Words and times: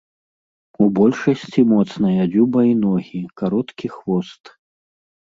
У 0.83 0.85
большасці 0.99 1.63
моцная 1.73 2.23
дзюба 2.35 2.63
і 2.67 2.73
ногі, 2.85 3.21
кароткі 3.41 3.87
хвост. 3.99 4.43